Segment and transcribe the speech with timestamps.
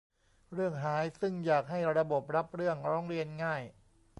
[0.53, 3.61] เรื่องหาย ซึ่งอยากให้ระบบรับเรื่องร้องเรียนง่าย